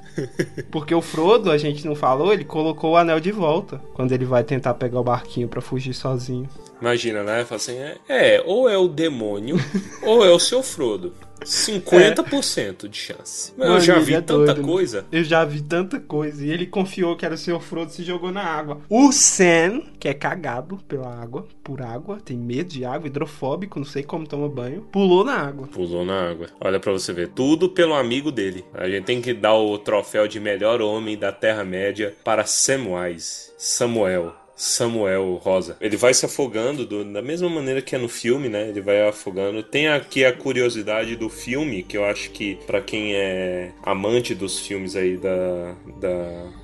[0.71, 3.81] Porque o Frodo, a gente não falou, ele colocou o anel de volta.
[3.95, 6.49] Quando ele vai tentar pegar o barquinho pra fugir sozinho.
[6.81, 7.45] Imagina, né?
[7.45, 9.57] Fala assim, é, é, ou é o demônio,
[10.03, 11.15] ou é o seu Frodo.
[11.45, 13.53] 50% de chance.
[13.59, 14.63] Eu Mano, já ele vi é tanta doido.
[14.63, 15.07] coisa.
[15.11, 16.45] Eu já vi tanta coisa.
[16.45, 17.61] E ele confiou que era o Sr.
[17.61, 18.81] Frodo e se jogou na água.
[18.89, 23.87] O Sam, que é cagado pela água, por água, tem medo de água, hidrofóbico, não
[23.87, 25.67] sei como toma banho, pulou na água.
[25.69, 26.47] Pulou na água.
[26.61, 28.65] Olha pra você ver, tudo pelo amigo dele.
[28.75, 33.53] A gente tem que dar o troféu de melhor homem da Terra-média para Samwise.
[33.59, 34.33] Samuel.
[34.57, 35.77] Samuel Rosa.
[35.81, 38.69] Ele vai se afogando do- da mesma maneira que é no filme, né?
[38.69, 39.63] Ele vai afogando.
[39.63, 44.61] Tem aqui a curiosidade do filme, que eu acho que pra quem é amante dos
[44.61, 46.63] filmes aí da, da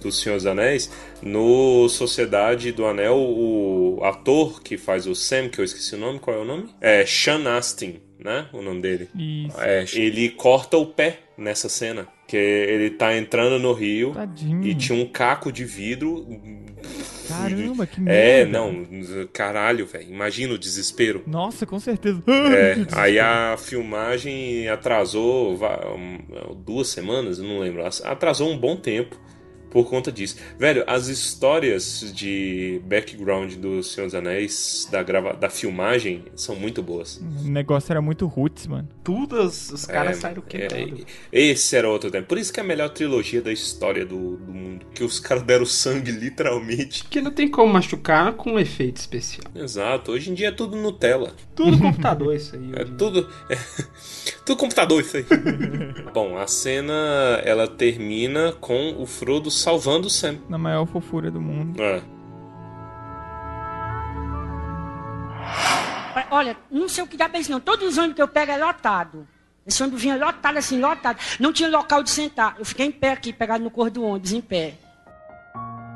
[0.00, 0.90] do, Senhor dos Anéis,
[1.22, 6.18] no Sociedade do Anel, o ator que faz o Sam, que eu esqueci o nome,
[6.18, 6.68] qual é o nome?
[6.80, 8.46] É Sean Astin, né?
[8.52, 9.08] O nome dele.
[9.58, 12.06] É, ele corta o pé nessa cena.
[12.26, 14.66] Que ele tá entrando no rio Tadinho.
[14.66, 16.26] e tinha um caco de vidro.
[17.28, 18.58] Caramba, que É, merda.
[18.58, 18.86] não,
[19.32, 20.10] caralho, velho.
[20.10, 21.22] Imagina o desespero.
[21.26, 22.22] Nossa, com certeza.
[22.26, 25.58] É, aí a filmagem atrasou
[26.64, 27.82] duas semanas, não lembro.
[28.04, 29.18] Atrasou um bom tempo
[29.74, 30.36] por conta disso.
[30.58, 36.80] Velho, as histórias de background do Senhor dos Anéis, da, grava da filmagem, são muito
[36.80, 37.20] boas.
[37.44, 38.88] O negócio era muito roots, mano.
[39.02, 41.04] Tudo, os, os caras É, saíram quebrando.
[41.32, 42.28] é, esse era outro tempo.
[42.28, 44.86] Por isso que é a melhor trilogia da história do, do mundo.
[44.94, 47.02] Que os caras deram sangue, literalmente.
[47.02, 49.50] Porque não tem como machucar com um efeito especial.
[49.56, 50.12] Exato.
[50.12, 51.34] Hoje em dia é tudo Nutella.
[51.56, 52.70] Tudo computador isso aí.
[52.76, 53.28] É tudo.
[53.50, 53.56] É,
[54.46, 55.26] tudo computador isso aí.
[56.14, 56.94] Bom, a cena
[57.44, 60.38] ela termina com o Frodo salvando o Sam.
[60.48, 61.82] Na maior fofura do mundo.
[61.82, 62.02] É.
[66.30, 67.60] Olha, não sei o que dá pra isso não.
[67.60, 69.26] Todos os ônibus que eu pego é lotado.
[69.66, 71.18] Esse ônibus vinha lotado assim, lotado.
[71.40, 72.56] Não tinha local de sentar.
[72.58, 74.74] Eu fiquei em pé aqui, pegado no cor do ônibus, em pé.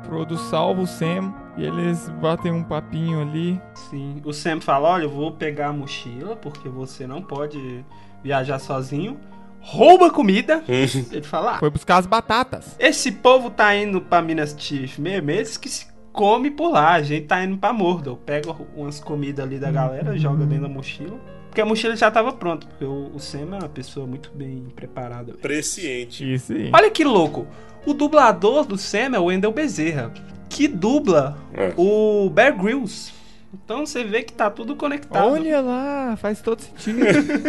[0.03, 3.61] Frodo salva o Sam e eles batem um papinho ali.
[3.75, 4.19] Sim.
[4.25, 7.85] O Sam fala: Olha, eu vou pegar a mochila, porque você não pode
[8.23, 9.19] viajar sozinho.
[9.61, 10.63] Rouba comida.
[10.67, 12.75] Ele fala: ah, Foi buscar as batatas.
[12.79, 16.93] Esse povo tá indo pra Minas Tirith mesmo, eles que se come por lá.
[16.93, 18.17] A gente tá indo pra Mordor.
[18.17, 21.17] Pega umas comidas ali da galera, joga dentro da mochila.
[21.49, 24.67] Porque a mochila já tava pronta, porque o, o Sam é uma pessoa muito bem
[24.75, 25.33] preparada.
[25.41, 26.33] Presciente.
[26.33, 26.69] Isso aí.
[26.73, 27.47] Olha que louco.
[27.85, 30.13] O dublador do Sam é o Wendell Bezerra,
[30.47, 31.73] que dubla É.
[31.75, 33.11] o Bear Grylls.
[33.53, 35.31] Então você vê que tá tudo conectado.
[35.31, 36.99] Olha lá, faz todo sentido.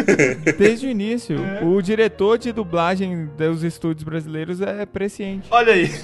[0.59, 1.37] Desde o início.
[1.63, 5.47] O diretor de dublagem dos estúdios brasileiros é presciente.
[5.51, 5.89] Olha aí.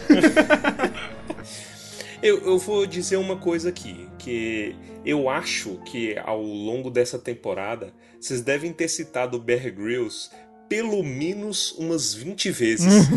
[2.23, 7.93] Eu, eu vou dizer uma coisa aqui, que eu acho que ao longo dessa temporada
[8.19, 10.31] vocês devem ter citado o Bear Grylls
[10.69, 13.09] pelo menos umas 20 vezes.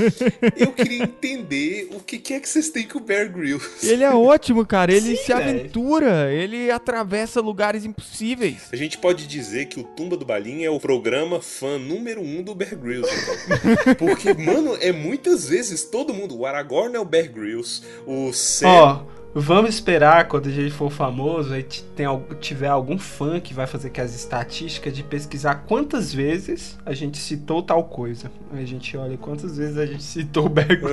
[0.56, 3.86] eu queria entender o que, que é que vocês têm com o Bear Grylls.
[3.86, 4.92] Ele é ótimo, cara.
[4.92, 5.40] Ele se velho.
[5.40, 6.32] aventura.
[6.32, 8.68] Ele atravessa lugares impossíveis.
[8.72, 12.42] A gente pode dizer que o Tumba do Balim é o programa fã número um
[12.42, 13.94] do Bear Grylls, então.
[13.96, 16.36] Porque, mano, é muitas vezes todo mundo.
[16.38, 18.68] O Aragorn é o Bear Grylls, o Sam.
[18.68, 22.06] Ó, vamos esperar quando a gente for famoso, t- tem,
[22.40, 27.18] tiver algum fã que vai fazer aqui as estatísticas de pesquisar quantas vezes a gente
[27.18, 28.30] citou tal coisa.
[28.52, 30.88] Aí a gente olha quantas vezes a gente citou o.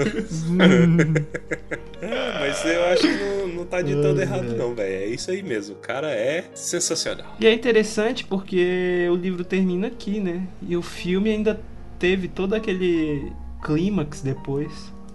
[2.01, 4.93] É, mas eu acho que não, não tá ditando errado, não, velho.
[5.03, 5.75] É isso aí mesmo.
[5.75, 7.35] O cara é sensacional.
[7.39, 10.47] E é interessante porque o livro termina aqui, né?
[10.67, 11.59] E o filme ainda
[11.99, 13.31] teve todo aquele
[13.63, 14.71] clímax depois.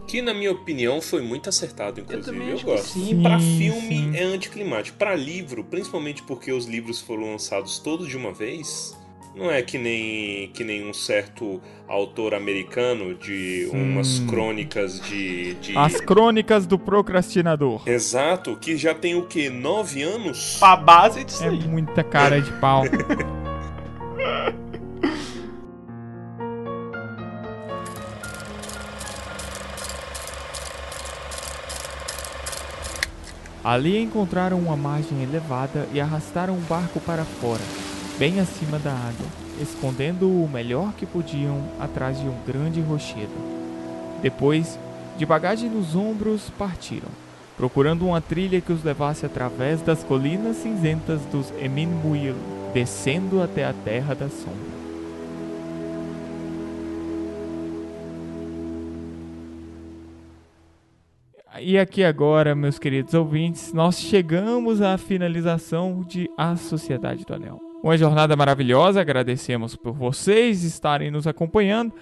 [0.06, 2.26] Que, na minha opinião, foi muito acertado, inclusive.
[2.36, 2.86] também Eu, que gosto.
[2.98, 3.20] sim.
[3.22, 4.16] Pra Sim, filme sim.
[4.16, 4.96] é anticlimático.
[4.96, 8.96] Pra livro, principalmente porque os livros foram lançados todos de uma vez,
[9.34, 13.76] não é que nem, que nem um certo autor americano de Sim.
[13.92, 15.54] umas crônicas de.
[15.54, 15.76] de...
[15.76, 17.82] As crônicas do procrastinador.
[17.86, 19.50] Exato, que já tem o quê?
[19.50, 20.56] Nove anos?
[20.58, 21.66] Pra base disso É aí.
[21.68, 22.84] muita cara de pau.
[33.66, 37.60] Ali encontraram uma margem elevada e arrastaram o barco para fora,
[38.16, 39.26] bem acima da água,
[39.60, 43.26] escondendo-o o melhor que podiam atrás de um grande rochedo.
[44.22, 44.78] Depois,
[45.18, 47.08] de bagagem nos ombros, partiram,
[47.56, 52.36] procurando uma trilha que os levasse através das colinas cinzentas dos Eminmuil,
[52.72, 54.75] descendo até a Terra da Sombra.
[61.60, 67.60] E aqui agora, meus queridos ouvintes, nós chegamos à finalização de A Sociedade do Anel.
[67.82, 71.92] Uma jornada maravilhosa, agradecemos por vocês estarem nos acompanhando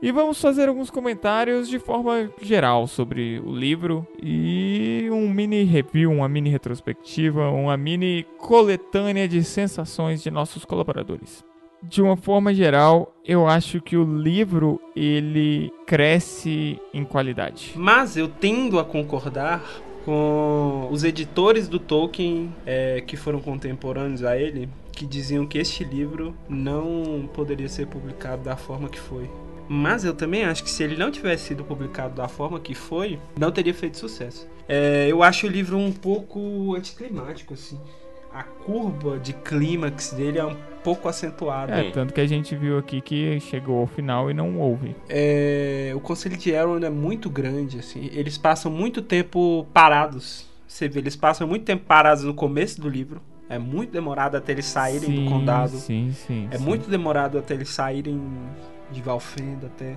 [0.00, 6.10] e vamos fazer alguns comentários de forma geral sobre o livro e um mini review,
[6.10, 11.44] uma mini retrospectiva, uma mini coletânea de sensações de nossos colaboradores.
[11.82, 17.72] De uma forma geral, eu acho que o livro ele cresce em qualidade.
[17.74, 19.62] Mas eu tendo a concordar
[20.04, 25.84] com os editores do Tolkien é, que foram contemporâneos a ele, que diziam que este
[25.84, 29.30] livro não poderia ser publicado da forma que foi.
[29.68, 33.18] Mas eu também acho que se ele não tivesse sido publicado da forma que foi,
[33.38, 34.48] não teria feito sucesso.
[34.68, 37.78] É, eu acho o livro um pouco anticlimático, assim.
[38.34, 41.72] A curva de clímax dele é um pouco acentuada.
[41.72, 44.96] É, tanto que a gente viu aqui que chegou ao final e não houve.
[45.08, 48.10] É, o Conselho de Elrond é muito grande, assim.
[48.12, 50.46] Eles passam muito tempo parados.
[50.66, 53.20] Você vê, eles passam muito tempo parados no começo do livro.
[53.48, 55.76] É muito demorado até eles saírem sim, do condado.
[55.76, 56.48] Sim, sim.
[56.50, 56.64] É sim.
[56.64, 58.20] muito demorado até eles saírem
[58.90, 59.96] de Valfenda até.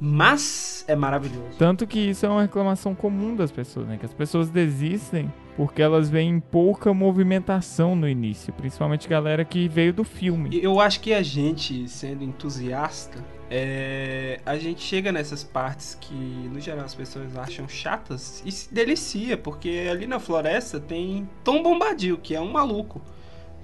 [0.00, 1.56] Mas é maravilhoso.
[1.58, 3.96] Tanto que isso é uma reclamação comum das pessoas, né?
[3.96, 9.92] Que as pessoas desistem porque elas veem pouca movimentação no início, principalmente galera que veio
[9.92, 10.50] do filme.
[10.62, 16.60] Eu acho que a gente, sendo entusiasta, é, a gente chega nessas partes que, no
[16.60, 22.18] geral, as pessoas acham chatas e se delicia, porque ali na floresta tem Tom Bombadil,
[22.18, 23.00] que é um maluco.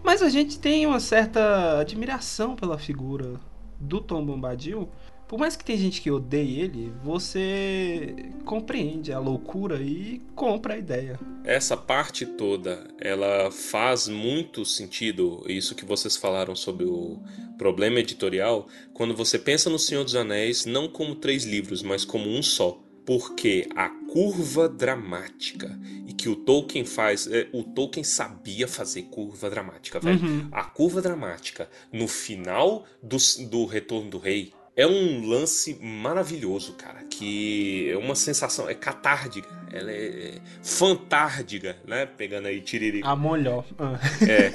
[0.02, 3.34] Mas a gente tem uma certa admiração pela figura
[3.78, 4.88] do Tom Bombadil.
[5.32, 8.14] Por mais que tem gente que odeie ele, você
[8.44, 11.18] compreende a loucura e compra a ideia.
[11.42, 17.18] Essa parte toda, ela faz muito sentido, isso que vocês falaram sobre o
[17.56, 22.28] problema editorial, quando você pensa no Senhor dos Anéis não como três livros, mas como
[22.28, 22.78] um só.
[23.06, 29.48] Porque a curva dramática e que o Tolkien faz, é, o Tolkien sabia fazer curva
[29.48, 30.22] dramática, velho.
[30.22, 30.48] Uhum.
[30.52, 33.16] A curva dramática no final do,
[33.48, 37.02] do Retorno do Rei é um lance maravilhoso, cara.
[37.10, 42.06] Que é uma sensação, é catárdica, ela é fantárdiga, né?
[42.06, 43.00] Pegando aí Tiriri.
[43.04, 43.64] A molhó.
[43.78, 43.98] Ah.
[44.26, 44.52] É,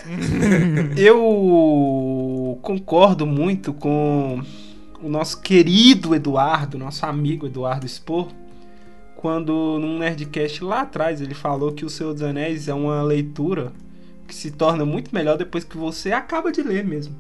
[0.98, 4.42] Eu concordo muito com
[5.02, 8.30] o nosso querido Eduardo, nosso amigo Eduardo Spor,
[9.16, 13.72] quando num Nerdcast lá atrás ele falou que O Senhor dos Anéis é uma leitura
[14.28, 17.16] que se torna muito melhor depois que você acaba de ler mesmo.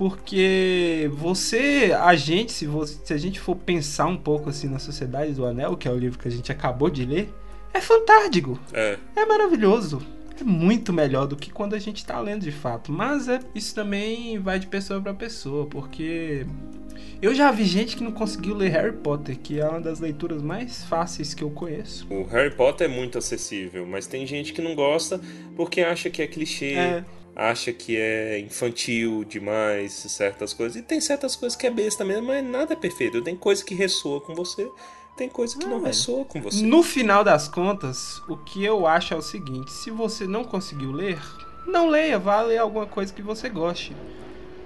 [0.00, 4.78] Porque você, a gente, se, você, se a gente for pensar um pouco assim na
[4.78, 7.30] Sociedade do Anel, que é o livro que a gente acabou de ler,
[7.74, 8.58] é fantástico.
[8.72, 8.96] é.
[9.14, 10.00] É maravilhoso.
[10.40, 12.90] É muito melhor do que quando a gente tá lendo de fato.
[12.90, 16.46] Mas é, isso também vai de pessoa para pessoa, porque
[17.20, 20.40] eu já vi gente que não conseguiu ler Harry Potter, que é uma das leituras
[20.40, 22.06] mais fáceis que eu conheço.
[22.08, 25.20] O Harry Potter é muito acessível, mas tem gente que não gosta
[25.54, 27.04] porque acha que é clichê, É.
[27.40, 30.76] acha que é infantil demais, certas coisas.
[30.76, 33.22] E tem certas coisas que é besta mesmo, mas nada é perfeito.
[33.22, 34.70] Tem coisa que ressoa com você,
[35.16, 35.86] tem coisa que não velho.
[35.86, 36.62] ressoa com você.
[36.62, 40.92] No final das contas, o que eu acho é o seguinte: se você não conseguiu
[40.92, 41.18] ler,
[41.66, 43.96] não leia, vá ler alguma coisa que você goste.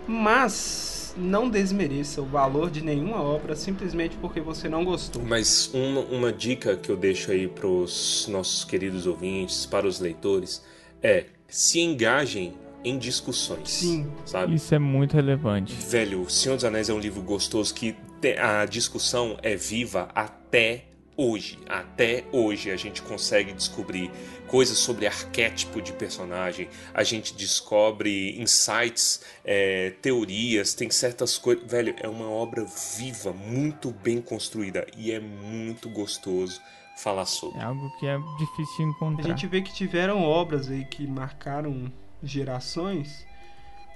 [0.06, 5.22] Mas não desmereça o valor de nenhuma obra simplesmente porque você não gostou.
[5.22, 10.60] Mas uma, uma dica que eu deixo aí pros nossos queridos ouvintes, para os leitores,
[11.00, 13.70] é se engajem em discussões.
[13.70, 14.12] Sim.
[14.27, 14.55] Sabe?
[14.55, 15.73] Isso é muito relevante.
[15.75, 17.97] Velho, O Senhor dos Anéis é um livro gostoso que
[18.38, 20.85] a discussão é viva até
[21.16, 21.59] hoje.
[21.68, 24.11] Até hoje a gente consegue descobrir
[24.49, 31.64] coisas sobre arquétipo de personagem, a gente descobre insights, é, teorias, tem certas coisas.
[31.70, 32.64] Velho, é uma obra
[32.99, 36.61] viva, muito bem construída e é muito gostoso
[36.97, 37.59] falar sobre.
[37.61, 39.29] É algo que é difícil de A encontrar.
[39.29, 41.92] gente vê que tiveram obras aí que marcaram
[42.30, 43.26] gerações,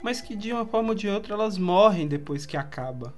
[0.02, 3.14] mas que de uma forma ou de outra elas morrem depois que acaba.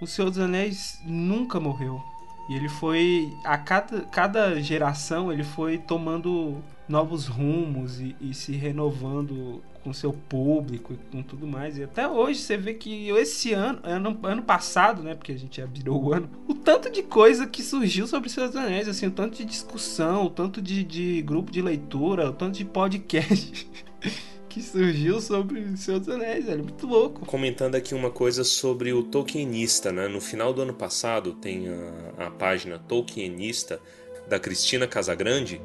[0.00, 2.02] O Senhor dos Anéis nunca morreu.
[2.48, 3.30] E ele foi.
[3.44, 10.12] A cada, cada geração ele foi tomando novos rumos e, e se renovando com seu
[10.12, 11.76] público e com tudo mais.
[11.76, 15.14] E até hoje você vê que esse ano, ano, ano passado, né?
[15.14, 18.88] Porque a gente virou o ano, o tanto de coisa que surgiu sobre dos Anéis,
[18.88, 22.64] assim, o tanto de discussão, o tanto de, de grupo de leitura, o tanto de
[22.64, 23.68] podcast
[24.58, 26.64] que surgiu sobre Senhor dos Anéis, velho.
[26.64, 27.24] Muito louco.
[27.24, 30.08] Comentando aqui uma coisa sobre o Tolkienista, né?
[30.08, 33.80] No final do ano passado tem a, a página Tolkienista
[34.28, 35.60] da Cristina Casagrande.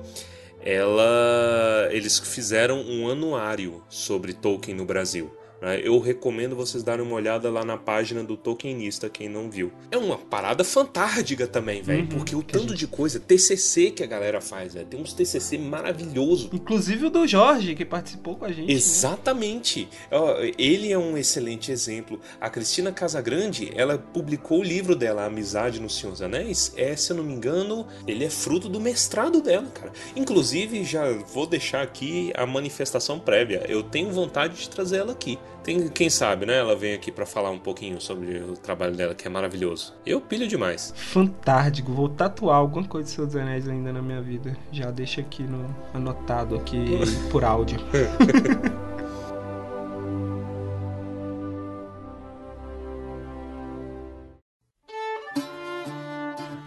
[0.62, 5.32] Ela, eles fizeram um anuário sobre Tolkien no Brasil.
[5.63, 5.80] Né?
[5.84, 9.71] Eu recomendo vocês darem uma olhada lá na página do Tolkienista, quem não viu.
[9.89, 12.02] É uma parada fantástica também, velho.
[12.02, 14.86] Uhum, porque o tanto gente- de coisa, TCC que a galera faz, velho.
[14.86, 16.49] Tem uns TCC maravilhoso.
[16.54, 18.67] Inclusive o do Jorge, que participou com a gente.
[18.67, 18.73] né?
[18.73, 19.88] Exatamente.
[20.12, 22.19] Ó, Ele é um excelente exemplo.
[22.41, 26.73] A Cristina Casagrande, ela publicou o livro dela, Amizade no Senhor dos Anéis.
[26.76, 29.91] É, se eu não me engano, ele é fruto do mestrado dela, cara.
[30.15, 33.63] Inclusive, já vou deixar aqui a manifestação prévia.
[33.67, 35.38] Eu tenho vontade de trazer ela aqui.
[35.63, 36.58] Tem, quem sabe, né?
[36.58, 39.94] Ela vem aqui pra falar um pouquinho sobre o trabalho dela, que é maravilhoso.
[40.06, 40.94] Eu pilho demais.
[40.96, 41.92] Fantástico.
[41.92, 44.56] Vou tatuar alguma coisa de dos Anéis ainda na minha vida.
[44.72, 47.00] Já deixa aqui no anotado aqui
[47.32, 47.80] por áudio.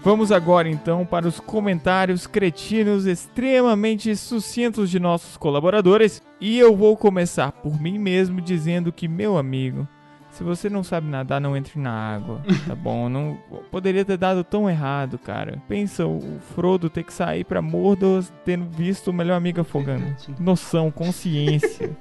[0.07, 6.23] Vamos agora então para os comentários cretinos extremamente sucintos de nossos colaboradores.
[6.41, 9.85] E eu vou começar por mim mesmo dizendo que, meu amigo,
[10.31, 13.09] se você não sabe nadar, não entre na água, tá bom?
[13.09, 13.37] Não
[13.69, 15.61] poderia ter dado tão errado, cara.
[15.67, 20.07] Pensa o Frodo ter que sair para Mordor tendo visto o melhor amigo afogando.
[20.39, 21.99] Noção, consciência.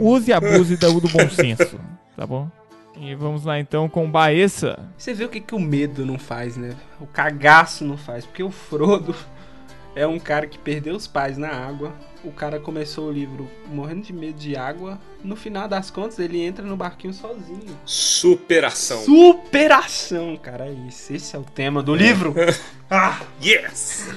[0.00, 1.78] Use e abuse do bom senso,
[2.16, 2.50] tá bom?
[2.96, 4.78] E vamos lá então com Baessa.
[4.96, 6.74] Você vê o que, que o medo não faz, né?
[7.00, 8.24] O cagaço não faz.
[8.24, 9.14] Porque o Frodo
[9.94, 11.92] é um cara que perdeu os pais na água.
[12.24, 14.98] O cara começou o livro morrendo de medo de água.
[15.22, 17.78] No final das contas, ele entra no barquinho sozinho.
[17.84, 19.04] Superação.
[19.04, 20.70] Superação, cara.
[20.88, 21.12] Isso.
[21.12, 22.34] Esse é o tema do livro.
[22.90, 24.08] ah, yes!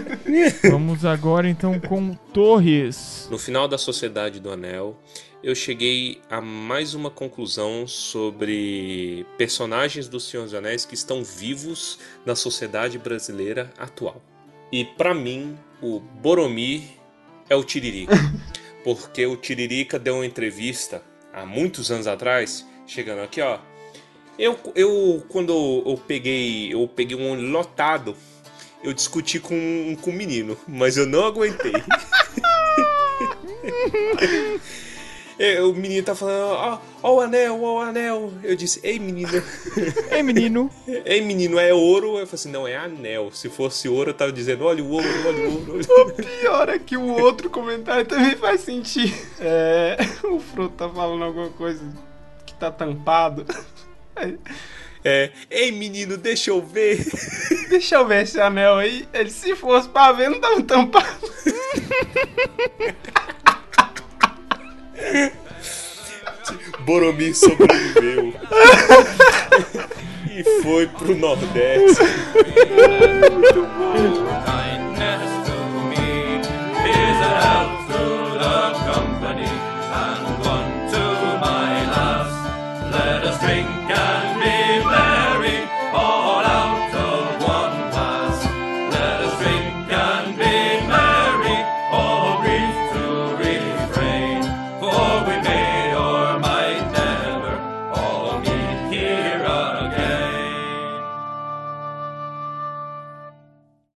[0.70, 3.28] Vamos agora então com Torres.
[3.30, 4.98] No final da Sociedade do Anel,
[5.42, 11.98] eu cheguei a mais uma conclusão sobre personagens do Senhor dos Anéis que estão vivos
[12.24, 14.22] na sociedade brasileira atual.
[14.72, 17.01] E para mim, o Boromir
[17.52, 18.14] é o Tiririca.
[18.82, 23.58] Porque o Tiririca deu uma entrevista há muitos anos atrás, chegando aqui, ó.
[24.38, 28.16] Eu, eu quando eu peguei, eu peguei um lotado,
[28.82, 31.72] eu discuti com, com um menino, mas eu não aguentei.
[35.42, 38.32] É, o menino tá falando, ó, ó o anel, ó o anel.
[38.44, 39.42] Eu disse, ei menino.
[40.12, 40.70] ei menino.
[41.04, 42.10] ei menino, é ouro?
[42.10, 43.28] Eu falei assim, não, é anel.
[43.32, 45.80] Se fosse ouro, eu tava dizendo, olha o ouro, olha o ouro.
[45.80, 49.12] O pior é que o outro comentário também faz sentido.
[49.44, 51.82] É, o Frodo tá falando alguma coisa
[52.46, 53.44] que tá tampado.
[55.04, 57.04] É, ei menino, deixa eu ver.
[57.68, 59.08] Deixa eu ver esse anel aí.
[59.12, 61.32] Ele, se fosse pra ver, não tava tampado.
[66.84, 68.34] Boromir sobreviveu.
[70.30, 72.02] e foi pro Nordeste.
[73.30, 74.32] Muito bom.
[83.52, 84.21] Drink and